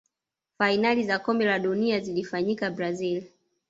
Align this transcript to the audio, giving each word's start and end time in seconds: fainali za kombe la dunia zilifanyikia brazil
fainali 0.57 1.03
za 1.03 1.19
kombe 1.19 1.45
la 1.45 1.59
dunia 1.59 1.99
zilifanyikia 1.99 2.71
brazil 2.71 3.23